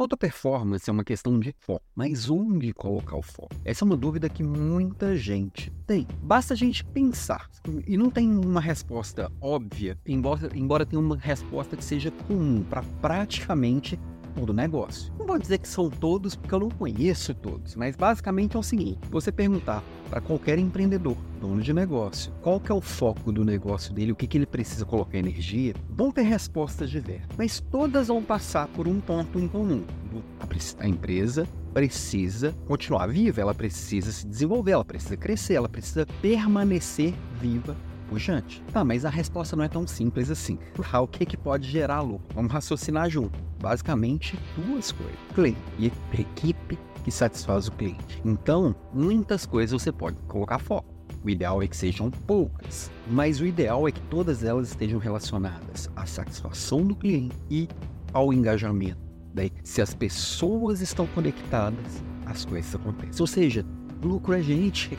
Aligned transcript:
Alta 0.00 0.16
performance 0.16 0.88
é 0.88 0.92
uma 0.94 1.04
questão 1.04 1.38
de 1.38 1.54
foco, 1.60 1.84
mas 1.94 2.30
onde 2.30 2.72
colocar 2.72 3.18
o 3.18 3.22
foco? 3.22 3.54
Essa 3.62 3.84
é 3.84 3.86
uma 3.86 3.98
dúvida 3.98 4.30
que 4.30 4.42
muita 4.42 5.14
gente 5.14 5.70
tem. 5.86 6.06
Basta 6.22 6.54
a 6.54 6.56
gente 6.56 6.82
pensar. 6.82 7.50
E 7.86 7.98
não 7.98 8.08
tem 8.08 8.26
uma 8.34 8.62
resposta 8.62 9.30
óbvia, 9.42 9.98
embora, 10.06 10.50
embora 10.54 10.86
tenha 10.86 10.98
uma 10.98 11.18
resposta 11.18 11.76
que 11.76 11.84
seja 11.84 12.10
comum 12.26 12.62
para 12.62 12.82
praticamente 13.02 14.00
todo 14.34 14.54
negócio. 14.54 15.12
Não 15.18 15.26
vou 15.26 15.38
dizer 15.38 15.58
que 15.58 15.68
são 15.68 15.90
todos, 15.90 16.34
porque 16.34 16.54
eu 16.54 16.60
não 16.60 16.70
conheço 16.70 17.34
todos, 17.34 17.76
mas 17.76 17.94
basicamente 17.94 18.56
é 18.56 18.58
o 18.58 18.62
seguinte: 18.62 19.00
você 19.10 19.30
perguntar 19.30 19.84
para 20.10 20.20
qualquer 20.20 20.58
empreendedor, 20.58 21.16
dono 21.40 21.62
de 21.62 21.72
negócio, 21.72 22.32
qual 22.42 22.58
que 22.58 22.72
é 22.72 22.74
o 22.74 22.80
foco 22.80 23.30
do 23.30 23.44
negócio 23.44 23.94
dele, 23.94 24.10
o 24.10 24.16
que, 24.16 24.26
que 24.26 24.36
ele 24.36 24.46
precisa 24.46 24.84
colocar 24.84 25.16
energia, 25.16 25.72
vão 25.88 26.10
ter 26.10 26.22
respostas 26.22 26.90
diversas, 26.90 27.28
mas 27.38 27.60
todas 27.60 28.08
vão 28.08 28.20
passar 28.20 28.66
por 28.68 28.88
um 28.88 29.00
ponto 29.00 29.38
em 29.38 29.46
comum. 29.46 29.84
A 30.80 30.88
empresa 30.88 31.46
precisa 31.72 32.52
continuar 32.66 33.06
viva, 33.06 33.40
ela 33.40 33.54
precisa 33.54 34.10
se 34.10 34.26
desenvolver, 34.26 34.72
ela 34.72 34.84
precisa 34.84 35.16
crescer, 35.16 35.54
ela 35.54 35.68
precisa 35.68 36.04
permanecer 36.20 37.14
viva 37.40 37.76
pujante. 38.08 38.60
Tá, 38.72 38.84
mas 38.84 39.04
a 39.04 39.10
resposta 39.10 39.54
não 39.54 39.62
é 39.62 39.68
tão 39.68 39.86
simples 39.86 40.30
assim. 40.30 40.58
Ah, 40.92 41.00
o 41.00 41.06
que, 41.06 41.24
que 41.24 41.36
pode 41.36 41.70
gerar 41.70 42.00
lucro? 42.00 42.26
Vamos 42.34 42.52
raciocinar 42.52 43.08
junto. 43.08 43.38
Basicamente, 43.60 44.36
duas 44.56 44.90
coisas. 44.90 45.14
Cliente 45.32 45.60
e 45.78 45.92
equipe 46.18 46.76
que 47.04 47.10
satisfaz 47.10 47.68
o 47.68 47.72
cliente. 47.72 48.20
Então, 48.24 48.74
muitas 48.92 49.46
coisas 49.46 49.82
você 49.82 49.92
pode 49.92 50.16
colocar 50.28 50.58
foco. 50.58 50.88
O 51.22 51.28
ideal 51.28 51.62
é 51.62 51.68
que 51.68 51.76
sejam 51.76 52.10
poucas, 52.10 52.90
mas 53.06 53.40
o 53.40 53.46
ideal 53.46 53.86
é 53.86 53.92
que 53.92 54.00
todas 54.02 54.42
elas 54.42 54.68
estejam 54.68 54.98
relacionadas 54.98 55.90
à 55.94 56.06
satisfação 56.06 56.82
do 56.82 56.96
cliente 56.96 57.36
e 57.50 57.68
ao 58.12 58.32
engajamento. 58.32 58.98
Daí, 59.34 59.52
se 59.62 59.82
as 59.82 59.94
pessoas 59.94 60.80
estão 60.80 61.06
conectadas, 61.08 62.02
as 62.24 62.44
coisas 62.44 62.74
acontecem. 62.74 63.20
Ou 63.20 63.26
seja, 63.26 63.66
lucro 64.02 64.32
é 64.32 64.40
gente, 64.40 64.98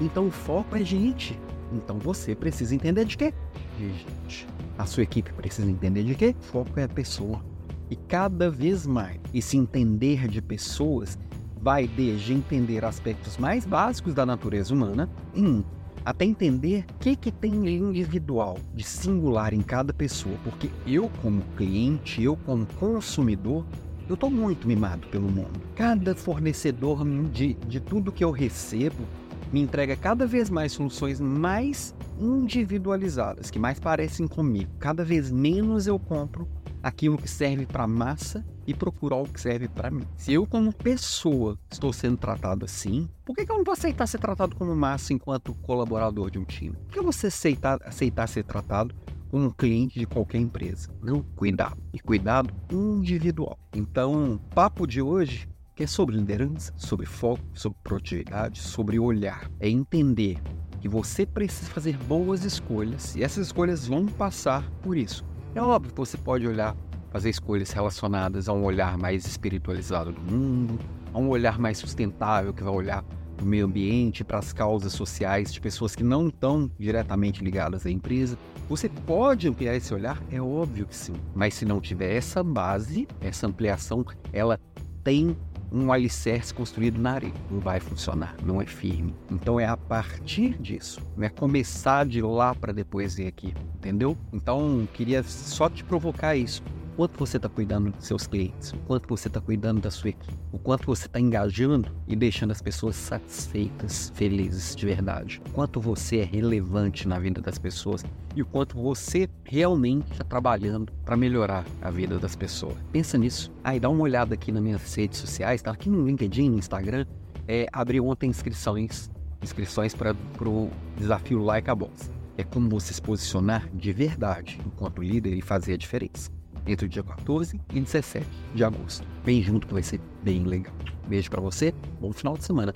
então 0.00 0.26
o 0.26 0.30
foco 0.30 0.76
é 0.76 0.84
gente. 0.84 1.38
Então 1.72 1.98
você 1.98 2.34
precisa 2.34 2.74
entender 2.74 3.04
de 3.04 3.16
quê? 3.16 3.32
De 3.78 3.88
gente. 3.88 4.46
A 4.78 4.84
sua 4.84 5.02
equipe 5.02 5.32
precisa 5.32 5.68
entender 5.68 6.04
de 6.04 6.14
quê? 6.14 6.34
Foco 6.40 6.78
é 6.78 6.84
a 6.84 6.88
pessoa. 6.88 7.42
E 7.90 7.96
cada 7.96 8.50
vez 8.50 8.86
mais 8.86 9.18
esse 9.32 9.56
entender 9.56 10.28
de 10.28 10.42
pessoas 10.42 11.18
vai 11.66 11.88
desde 11.88 12.32
entender 12.32 12.84
aspectos 12.84 13.36
mais 13.38 13.66
básicos 13.66 14.14
da 14.14 14.24
natureza 14.24 14.72
humana, 14.72 15.10
hum, 15.36 15.64
até 16.04 16.24
entender 16.24 16.84
o 16.88 16.98
que, 17.00 17.16
que 17.16 17.32
tem 17.32 17.52
individual, 17.52 18.56
de 18.72 18.84
singular 18.84 19.52
em 19.52 19.62
cada 19.62 19.92
pessoa. 19.92 20.36
Porque 20.44 20.70
eu, 20.86 21.10
como 21.20 21.42
cliente, 21.56 22.22
eu, 22.22 22.36
como 22.46 22.64
consumidor, 22.78 23.66
eu 24.08 24.14
estou 24.14 24.30
muito 24.30 24.68
mimado 24.68 25.08
pelo 25.08 25.28
mundo. 25.28 25.60
Cada 25.74 26.14
fornecedor 26.14 27.04
de, 27.32 27.54
de 27.54 27.80
tudo 27.80 28.12
que 28.12 28.22
eu 28.22 28.30
recebo 28.30 29.04
me 29.52 29.60
entrega 29.60 29.96
cada 29.96 30.24
vez 30.24 30.48
mais 30.48 30.70
soluções 30.70 31.18
mais 31.18 31.92
individualizadas, 32.20 33.50
que 33.50 33.58
mais 33.58 33.80
parecem 33.80 34.28
comigo. 34.28 34.70
Cada 34.78 35.04
vez 35.04 35.32
menos 35.32 35.88
eu 35.88 35.98
compro 35.98 36.46
aquilo 36.86 37.18
que 37.18 37.28
serve 37.28 37.66
para 37.66 37.82
a 37.82 37.88
massa 37.88 38.46
e 38.64 38.72
procurar 38.72 39.16
o 39.16 39.24
que 39.24 39.40
serve 39.40 39.66
para 39.66 39.90
mim. 39.90 40.04
Se 40.16 40.32
eu, 40.32 40.46
como 40.46 40.72
pessoa, 40.72 41.58
estou 41.68 41.92
sendo 41.92 42.16
tratado 42.16 42.64
assim, 42.64 43.08
por 43.24 43.34
que, 43.34 43.44
que 43.44 43.50
eu 43.50 43.56
não 43.56 43.64
vou 43.64 43.72
aceitar 43.72 44.06
ser 44.06 44.18
tratado 44.18 44.54
como 44.54 44.74
massa 44.76 45.12
enquanto 45.12 45.52
colaborador 45.54 46.30
de 46.30 46.38
um 46.38 46.44
time? 46.44 46.76
Por 46.86 46.92
que 46.92 47.00
você 47.00 47.26
aceitar, 47.26 47.80
aceitar 47.84 48.28
ser 48.28 48.44
tratado 48.44 48.94
como 49.28 49.46
um 49.46 49.50
cliente 49.50 49.98
de 49.98 50.06
qualquer 50.06 50.38
empresa? 50.38 50.88
Não, 51.02 51.22
cuidado. 51.34 51.76
E 51.92 51.98
cuidado 51.98 52.54
individual. 52.70 53.58
Então, 53.74 54.34
o 54.34 54.38
papo 54.38 54.86
de 54.86 55.02
hoje 55.02 55.48
que 55.74 55.82
é 55.82 55.86
sobre 55.86 56.16
liderança, 56.16 56.72
sobre 56.76 57.04
foco, 57.04 57.42
sobre 57.52 57.78
produtividade, 57.82 58.60
sobre 58.60 58.98
olhar. 58.98 59.50
É 59.60 59.68
entender 59.68 60.40
que 60.80 60.88
você 60.88 61.26
precisa 61.26 61.70
fazer 61.70 61.98
boas 61.98 62.44
escolhas 62.44 63.14
e 63.14 63.22
essas 63.22 63.48
escolhas 63.48 63.86
vão 63.86 64.06
passar 64.06 64.70
por 64.80 64.96
isso. 64.96 65.22
É 65.56 65.62
óbvio 65.62 65.90
que 65.90 65.96
você 65.96 66.18
pode 66.18 66.46
olhar, 66.46 66.76
fazer 67.10 67.30
escolhas 67.30 67.70
relacionadas 67.70 68.46
a 68.46 68.52
um 68.52 68.62
olhar 68.62 68.98
mais 68.98 69.26
espiritualizado 69.26 70.12
do 70.12 70.20
mundo, 70.20 70.78
a 71.14 71.18
um 71.18 71.30
olhar 71.30 71.58
mais 71.58 71.78
sustentável 71.78 72.52
que 72.52 72.62
vai 72.62 72.74
olhar 72.74 73.02
para 73.34 73.42
o 73.42 73.48
meio 73.48 73.64
ambiente, 73.64 74.22
para 74.22 74.38
as 74.38 74.52
causas 74.52 74.92
sociais 74.92 75.50
de 75.50 75.58
pessoas 75.58 75.96
que 75.96 76.04
não 76.04 76.28
estão 76.28 76.70
diretamente 76.78 77.42
ligadas 77.42 77.86
à 77.86 77.90
empresa. 77.90 78.36
Você 78.68 78.90
pode 78.90 79.48
ampliar 79.48 79.74
esse 79.74 79.94
olhar? 79.94 80.22
É 80.30 80.38
óbvio 80.42 80.84
que 80.84 80.94
sim. 80.94 81.14
Mas 81.34 81.54
se 81.54 81.64
não 81.64 81.80
tiver 81.80 82.14
essa 82.14 82.44
base, 82.44 83.08
essa 83.18 83.46
ampliação, 83.46 84.04
ela 84.34 84.60
tem 85.02 85.34
um 85.70 85.92
alicerce 85.92 86.52
construído 86.52 87.00
na 87.00 87.12
areia. 87.12 87.32
Não 87.50 87.60
vai 87.60 87.80
funcionar, 87.80 88.34
não 88.44 88.60
é 88.60 88.66
firme. 88.66 89.14
Então 89.30 89.58
é 89.58 89.66
a 89.66 89.76
partir 89.76 90.56
disso, 90.58 91.00
é 91.18 91.28
começar 91.28 92.06
de 92.06 92.22
lá 92.22 92.54
para 92.54 92.72
depois 92.72 93.14
vir 93.14 93.26
aqui, 93.26 93.54
entendeu? 93.76 94.16
Então 94.32 94.88
queria 94.92 95.22
só 95.22 95.68
te 95.68 95.84
provocar 95.84 96.36
isso 96.36 96.62
quanto 96.96 97.18
você 97.18 97.36
está 97.36 97.48
cuidando 97.48 97.90
dos 97.90 98.06
seus 98.06 98.26
clientes, 98.26 98.72
o 98.72 98.78
quanto 98.78 99.06
você 99.06 99.28
está 99.28 99.38
cuidando 99.38 99.82
da 99.82 99.90
sua 99.90 100.10
equipe, 100.10 100.34
o 100.50 100.58
quanto 100.58 100.86
você 100.86 101.06
está 101.06 101.20
engajando 101.20 101.92
e 102.08 102.16
deixando 102.16 102.52
as 102.52 102.62
pessoas 102.62 102.96
satisfeitas, 102.96 104.10
felizes 104.14 104.74
de 104.74 104.86
verdade, 104.86 105.42
o 105.46 105.50
quanto 105.50 105.78
você 105.78 106.20
é 106.20 106.24
relevante 106.24 107.06
na 107.06 107.18
vida 107.18 107.42
das 107.42 107.58
pessoas 107.58 108.02
e 108.34 108.40
o 108.40 108.46
quanto 108.46 108.78
você 108.78 109.28
realmente 109.44 110.10
está 110.10 110.24
trabalhando 110.24 110.90
para 111.04 111.18
melhorar 111.18 111.66
a 111.82 111.90
vida 111.90 112.18
das 112.18 112.34
pessoas. 112.34 112.76
Pensa 112.90 113.18
nisso. 113.18 113.52
Aí 113.62 113.78
dá 113.78 113.90
uma 113.90 114.02
olhada 114.02 114.34
aqui 114.34 114.50
nas 114.50 114.62
minhas 114.62 114.94
redes 114.94 115.18
sociais, 115.18 115.60
tá 115.60 115.70
aqui 115.70 115.90
no 115.90 116.06
LinkedIn, 116.06 116.48
no 116.48 116.58
Instagram, 116.58 117.04
é, 117.46 117.66
abri 117.72 118.00
ontem 118.00 118.30
inscrições, 118.30 119.10
inscrições 119.42 119.94
para 119.94 120.14
o 120.46 120.70
desafio 120.96 121.42
Like 121.42 121.68
a 121.68 121.74
Boss. 121.74 122.10
É 122.38 122.44
como 122.44 122.70
você 122.70 122.94
se 122.94 123.02
posicionar 123.02 123.68
de 123.74 123.92
verdade 123.92 124.58
enquanto 124.64 125.02
líder 125.02 125.34
e 125.34 125.42
fazer 125.42 125.74
a 125.74 125.76
diferença 125.76 126.35
entre 126.66 126.86
o 126.86 126.88
dia 126.88 127.02
14 127.02 127.60
e 127.72 127.80
17 127.80 128.26
de 128.54 128.64
agosto. 128.64 129.06
Vem 129.24 129.42
junto 129.42 129.66
que 129.66 129.72
vai 129.72 129.82
ser 129.82 130.00
bem 130.22 130.42
legal. 130.44 130.74
Beijo 131.06 131.30
para 131.30 131.40
você, 131.40 131.72
bom 132.00 132.12
final 132.12 132.36
de 132.36 132.44
semana. 132.44 132.72